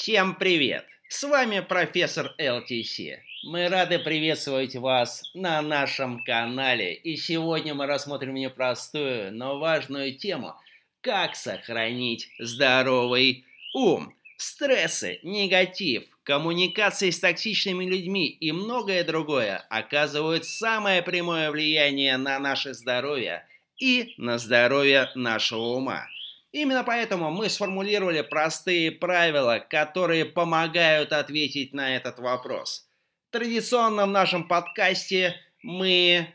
Всем 0.00 0.36
привет! 0.36 0.86
С 1.08 1.24
вами 1.24 1.58
профессор 1.58 2.32
LTC. 2.38 3.16
Мы 3.42 3.68
рады 3.68 3.98
приветствовать 3.98 4.76
вас 4.76 5.28
на 5.34 5.60
нашем 5.60 6.22
канале. 6.22 6.94
И 6.94 7.16
сегодня 7.16 7.74
мы 7.74 7.86
рассмотрим 7.86 8.34
непростую, 8.34 9.34
но 9.34 9.58
важную 9.58 10.16
тему– 10.16 10.54
как 11.00 11.34
сохранить 11.34 12.28
здоровый 12.38 13.44
ум. 13.74 14.14
Стрессы, 14.36 15.18
негатив, 15.24 16.04
коммуникации 16.22 17.10
с 17.10 17.18
токсичными 17.18 17.84
людьми 17.84 18.28
и 18.28 18.52
многое 18.52 19.02
другое 19.02 19.66
оказывают 19.68 20.44
самое 20.44 21.02
прямое 21.02 21.50
влияние 21.50 22.16
на 22.18 22.38
наше 22.38 22.72
здоровье 22.72 23.48
и 23.78 24.14
на 24.16 24.38
здоровье 24.38 25.10
нашего 25.16 25.74
ума. 25.74 26.06
Именно 26.52 26.82
поэтому 26.82 27.30
мы 27.30 27.50
сформулировали 27.50 28.22
простые 28.22 28.90
правила, 28.90 29.58
которые 29.68 30.24
помогают 30.24 31.12
ответить 31.12 31.74
на 31.74 31.94
этот 31.94 32.18
вопрос. 32.18 32.88
Традиционно 33.30 34.06
в 34.06 34.10
нашем 34.10 34.48
подкасте 34.48 35.36
мы 35.62 36.34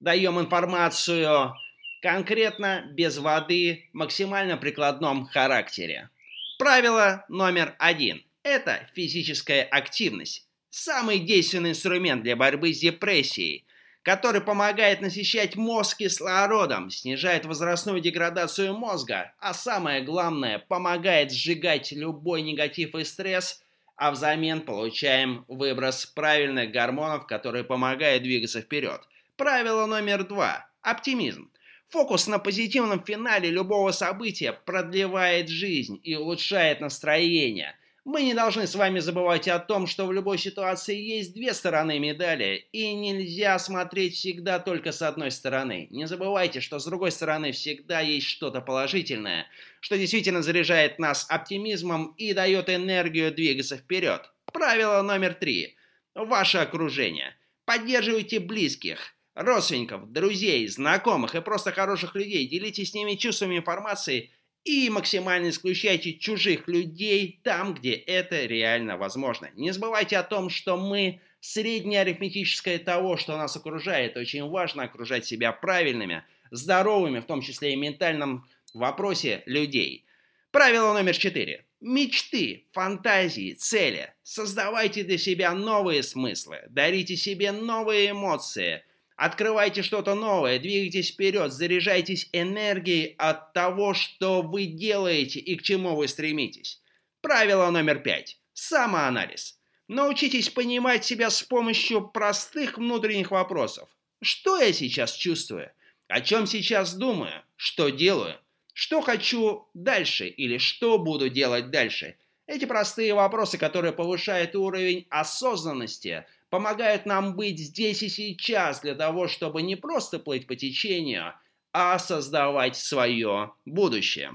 даем 0.00 0.38
информацию 0.38 1.54
конкретно, 2.02 2.86
без 2.92 3.16
воды, 3.16 3.88
максимально 3.94 4.58
прикладном 4.58 5.24
характере. 5.24 6.10
Правило 6.58 7.24
номер 7.28 7.74
один– 7.78 8.22
это 8.42 8.88
физическая 8.94 9.64
активность. 9.64 10.46
Самый 10.68 11.20
действенный 11.20 11.70
инструмент 11.70 12.22
для 12.22 12.36
борьбы 12.36 12.74
с 12.74 12.80
депрессией– 12.80 13.66
который 14.06 14.40
помогает 14.40 15.00
насыщать 15.00 15.56
мозг 15.56 15.96
кислородом, 15.96 16.90
снижает 16.90 17.44
возрастную 17.44 18.00
деградацию 18.00 18.72
мозга, 18.72 19.32
а 19.40 19.52
самое 19.52 20.00
главное, 20.00 20.60
помогает 20.60 21.32
сжигать 21.32 21.90
любой 21.90 22.42
негатив 22.42 22.94
и 22.94 23.02
стресс, 23.02 23.64
а 23.96 24.12
взамен 24.12 24.60
получаем 24.60 25.44
выброс 25.48 26.06
правильных 26.06 26.70
гормонов, 26.70 27.26
которые 27.26 27.64
помогают 27.64 28.22
двигаться 28.22 28.60
вперед. 28.60 29.00
Правило 29.34 29.86
номер 29.86 30.22
два– 30.22 30.70
оптимизм. 30.82 31.50
Фокус 31.88 32.28
на 32.28 32.38
позитивном 32.38 33.04
финале 33.04 33.50
любого 33.50 33.90
события 33.90 34.52
продлевает 34.52 35.48
жизнь 35.48 35.98
и 36.04 36.14
улучшает 36.14 36.80
настроение– 36.80 37.74
мы 38.06 38.22
не 38.22 38.34
должны 38.34 38.68
с 38.68 38.76
вами 38.76 39.00
забывать 39.00 39.48
о 39.48 39.58
том, 39.58 39.88
что 39.88 40.06
в 40.06 40.12
любой 40.12 40.38
ситуации 40.38 40.96
есть 40.96 41.34
две 41.34 41.52
стороны 41.52 41.98
медали, 41.98 42.68
и 42.70 42.94
нельзя 42.94 43.58
смотреть 43.58 44.14
всегда 44.14 44.60
только 44.60 44.92
с 44.92 45.02
одной 45.02 45.32
стороны. 45.32 45.88
Не 45.90 46.06
забывайте, 46.06 46.60
что 46.60 46.78
с 46.78 46.84
другой 46.84 47.10
стороны 47.10 47.50
всегда 47.50 47.98
есть 47.98 48.28
что-то 48.28 48.60
положительное, 48.60 49.48
что 49.80 49.98
действительно 49.98 50.42
заряжает 50.42 51.00
нас 51.00 51.26
оптимизмом 51.28 52.14
и 52.16 52.32
дает 52.32 52.70
энергию 52.70 53.34
двигаться 53.34 53.76
вперед. 53.76 54.30
Правило 54.52 55.02
номер 55.02 55.34
три. 55.34 55.74
Ваше 56.14 56.58
окружение. 56.58 57.36
Поддерживайте 57.64 58.38
близких, 58.38 59.16
родственников, 59.34 60.12
друзей, 60.12 60.68
знакомых 60.68 61.34
и 61.34 61.40
просто 61.40 61.72
хороших 61.72 62.14
людей. 62.14 62.46
Делитесь 62.46 62.92
с 62.92 62.94
ними 62.94 63.16
чувствами 63.16 63.58
информацией 63.58 64.30
и 64.66 64.90
максимально 64.90 65.50
исключайте 65.50 66.14
чужих 66.14 66.66
людей 66.66 67.40
там, 67.44 67.72
где 67.72 67.92
это 67.92 68.46
реально 68.46 68.96
возможно. 68.96 69.48
Не 69.54 69.70
забывайте 69.70 70.18
о 70.18 70.24
том, 70.24 70.50
что 70.50 70.76
мы 70.76 71.20
среднее 71.38 72.00
арифметическое 72.00 72.80
того, 72.80 73.16
что 73.16 73.36
нас 73.36 73.56
окружает. 73.56 74.16
Очень 74.16 74.48
важно 74.48 74.82
окружать 74.82 75.24
себя 75.24 75.52
правильными, 75.52 76.24
здоровыми, 76.50 77.20
в 77.20 77.26
том 77.26 77.42
числе 77.42 77.74
и 77.74 77.76
ментальном 77.76 78.44
вопросе 78.74 79.44
людей. 79.46 80.04
Правило 80.50 80.92
номер 80.92 81.16
четыре. 81.16 81.64
Мечты, 81.80 82.66
фантазии, 82.72 83.52
цели. 83.52 84.12
Создавайте 84.24 85.04
для 85.04 85.18
себя 85.18 85.52
новые 85.52 86.02
смыслы, 86.02 86.62
дарите 86.68 87.16
себе 87.16 87.52
новые 87.52 88.10
эмоции– 88.10 88.82
Открывайте 89.16 89.82
что-то 89.82 90.14
новое, 90.14 90.58
двигайтесь 90.58 91.10
вперед, 91.10 91.50
заряжайтесь 91.50 92.28
энергией 92.32 93.14
от 93.16 93.54
того, 93.54 93.94
что 93.94 94.42
вы 94.42 94.66
делаете 94.66 95.40
и 95.40 95.56
к 95.56 95.62
чему 95.62 95.96
вы 95.96 96.06
стремитесь. 96.06 96.82
Правило 97.22 97.70
номер 97.70 98.00
пять. 98.00 98.38
Самоанализ. 98.52 99.58
Научитесь 99.88 100.50
понимать 100.50 101.04
себя 101.04 101.30
с 101.30 101.42
помощью 101.42 102.06
простых 102.06 102.76
внутренних 102.76 103.30
вопросов. 103.30 103.88
Что 104.20 104.58
я 104.58 104.72
сейчас 104.74 105.12
чувствую? 105.12 105.72
О 106.08 106.20
чем 106.20 106.46
сейчас 106.46 106.94
думаю? 106.94 107.42
Что 107.56 107.88
делаю? 107.88 108.36
Что 108.74 109.00
хочу 109.00 109.66
дальше 109.72 110.28
или 110.28 110.58
что 110.58 110.98
буду 110.98 111.30
делать 111.30 111.70
дальше? 111.70 112.18
Эти 112.46 112.66
простые 112.66 113.14
вопросы, 113.14 113.56
которые 113.56 113.94
повышают 113.94 114.54
уровень 114.54 115.06
осознанности– 115.08 116.26
помогают 116.50 117.06
нам 117.06 117.34
быть 117.34 117.58
здесь 117.58 118.02
и 118.02 118.08
сейчас 118.08 118.80
для 118.80 118.94
того, 118.94 119.28
чтобы 119.28 119.62
не 119.62 119.76
просто 119.76 120.18
плыть 120.18 120.46
по 120.46 120.56
течению, 120.56 121.34
а 121.72 121.98
создавать 121.98 122.76
свое 122.76 123.52
будущее. 123.64 124.32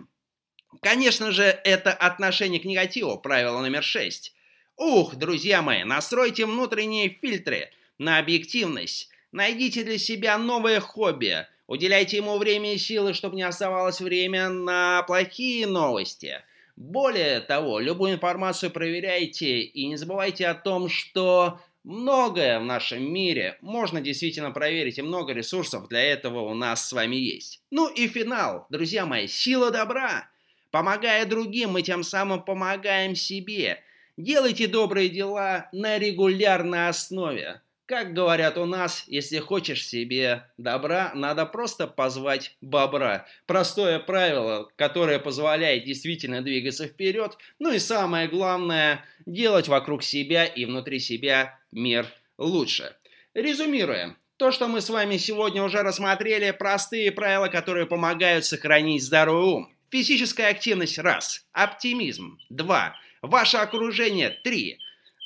Конечно 0.81 1.31
же, 1.31 1.43
это 1.43 1.91
отношение 1.91 2.59
к 2.59 2.65
негативу, 2.65 3.17
правило 3.17 3.59
номер 3.59 3.83
шесть. 3.83 4.33
Ух, 4.77 5.15
друзья 5.15 5.61
мои, 5.61 5.83
настройте 5.83 6.45
внутренние 6.45 7.09
фильтры 7.09 7.69
на 7.97 8.17
объективность. 8.19 9.09
Найдите 9.31 9.83
для 9.83 9.97
себя 9.97 10.37
новое 10.37 10.79
хобби. 10.79 11.45
Уделяйте 11.67 12.17
ему 12.17 12.37
время 12.37 12.73
и 12.73 12.77
силы, 12.77 13.13
чтобы 13.13 13.35
не 13.35 13.43
оставалось 13.43 14.01
время 14.01 14.49
на 14.49 15.03
плохие 15.03 15.67
новости. 15.67 16.41
Более 16.75 17.41
того, 17.41 17.79
любую 17.79 18.13
информацию 18.13 18.71
проверяйте 18.71 19.61
и 19.61 19.87
не 19.87 19.97
забывайте 19.97 20.47
о 20.47 20.55
том, 20.55 20.89
что 20.89 21.59
Многое 21.83 22.59
в 22.59 22.63
нашем 22.63 23.11
мире 23.11 23.57
можно 23.61 24.01
действительно 24.01 24.51
проверить, 24.51 24.99
и 24.99 25.01
много 25.01 25.33
ресурсов 25.33 25.87
для 25.87 26.01
этого 26.01 26.41
у 26.41 26.53
нас 26.53 26.87
с 26.87 26.93
вами 26.93 27.15
есть. 27.15 27.63
Ну 27.71 27.89
и 27.89 28.07
финал, 28.07 28.67
друзья 28.69 29.07
мои, 29.07 29.27
сила 29.27 29.71
добра. 29.71 30.29
Помогая 30.69 31.25
другим, 31.25 31.71
мы 31.71 31.81
тем 31.81 32.03
самым 32.03 32.43
помогаем 32.43 33.15
себе. 33.15 33.83
Делайте 34.15 34.67
добрые 34.67 35.09
дела 35.09 35.69
на 35.71 35.97
регулярной 35.97 36.87
основе. 36.87 37.61
Как 37.91 38.13
говорят 38.13 38.57
у 38.57 38.65
нас, 38.65 39.03
если 39.07 39.39
хочешь 39.39 39.85
себе 39.85 40.45
добра, 40.57 41.11
надо 41.13 41.45
просто 41.45 41.87
позвать 41.87 42.55
бобра. 42.61 43.27
Простое 43.47 43.99
правило, 43.99 44.71
которое 44.77 45.19
позволяет 45.19 45.83
действительно 45.83 46.41
двигаться 46.41 46.87
вперед. 46.87 47.37
Ну 47.59 47.73
и 47.73 47.79
самое 47.79 48.29
главное, 48.29 49.03
делать 49.25 49.67
вокруг 49.67 50.03
себя 50.03 50.45
и 50.45 50.63
внутри 50.63 50.99
себя 50.99 51.59
мир 51.73 52.05
лучше. 52.37 52.95
Резюмируя, 53.33 54.15
то, 54.37 54.51
что 54.51 54.69
мы 54.69 54.79
с 54.79 54.89
вами 54.89 55.17
сегодня 55.17 55.61
уже 55.61 55.83
рассмотрели, 55.83 56.51
простые 56.51 57.11
правила, 57.11 57.49
которые 57.49 57.87
помогают 57.87 58.45
сохранить 58.45 59.03
здоровый 59.03 59.51
ум. 59.51 59.75
Физическая 59.89 60.51
активность– 60.51 60.97
раз. 60.97 61.45
Оптимизм– 61.51 62.39
два. 62.49 62.95
Ваше 63.21 63.57
окружение– 63.57 64.29
три. 64.43 64.79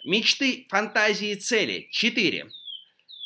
Мечты, 0.05 0.67
фантазии, 0.69 1.33
цели. 1.33 1.87
4. 1.91 2.47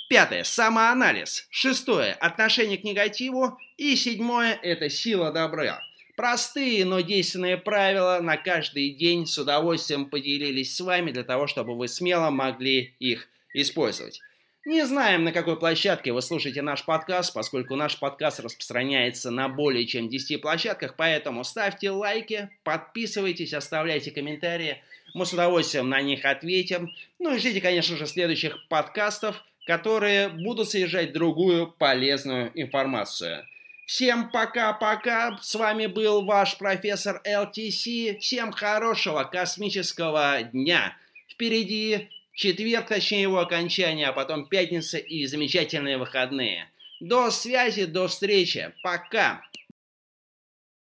Пятое. 0.10 0.46
Самоанализ. 0.46 1.46
Шестое. 1.52 2.14
Отношение 2.14 2.78
к 2.78 2.86
негативу. 2.86 3.58
И 3.76 3.98
седьмое. 3.98 4.58
Это 4.64 4.90
сила 4.90 5.34
добра. 5.34 5.82
Простые, 6.16 6.86
но 6.86 7.02
действенные 7.02 7.58
правила 7.58 8.20
на 8.22 8.38
каждый 8.38 8.92
день 8.92 9.28
с 9.28 9.38
удовольствием 9.38 10.10
поделились 10.10 10.74
с 10.74 10.80
вами 10.80 11.12
для 11.12 11.24
того, 11.24 11.48
чтобы 11.48 11.78
вы 11.78 11.90
смело 11.90 12.30
могли 12.30 12.96
их 13.00 13.28
использовать. 13.54 14.22
Не 14.70 14.86
знаем, 14.86 15.24
на 15.24 15.32
какой 15.32 15.58
площадке 15.58 16.14
вы 16.14 16.22
слушаете 16.22 16.62
наш 16.62 16.86
подкаст, 16.86 17.34
поскольку 17.34 17.76
наш 17.76 17.98
подкаст 17.98 18.40
распространяется 18.40 19.32
на 19.32 19.50
более 19.50 19.88
чем 19.88 20.10
10 20.10 20.42
площадках, 20.42 20.96
поэтому 20.96 21.44
ставьте 21.44 21.90
лайки, 21.90 22.50
подписывайтесь, 22.64 23.54
оставляйте 23.54 24.12
комментарии– 24.12 24.82
мы 25.14 25.26
с 25.26 25.34
удовольствием 25.34 25.90
на 25.90 26.02
них 26.02 26.26
ответим. 26.26 26.92
Ну 27.18 27.34
и 27.34 27.40
ждите, 27.40 27.62
конечно 27.62 27.98
же, 27.98 28.06
следующих 28.06 28.68
подкастов, 28.68 29.44
которые 29.66 30.30
будут 30.30 30.70
содержать 30.70 31.14
другую 31.14 31.68
полезную 31.68 32.52
информацию. 32.54 33.46
Всем 33.86 34.30
пока-пока. 34.30 35.38
С 35.42 35.56
вами 35.56 35.88
был 35.88 36.24
ваш 36.24 36.58
профессор 36.58 37.22
ЛТС. 37.26 37.88
Всем 38.20 38.52
хорошего 38.52 39.24
космического 39.24 40.44
дня. 40.44 40.96
Впереди 41.28 42.10
четверг, 42.40 42.88
точнее 42.88 43.24
его 43.24 43.40
окончание, 43.40 44.08
а 44.08 44.14
потом 44.14 44.46
пятница 44.46 44.98
и 44.98 45.26
замечательные 45.26 45.98
выходные. 45.98 46.70
До 47.02 47.32
связи, 47.32 47.84
до 47.84 48.08
встречи. 48.08 48.74
Пока. 48.82 49.42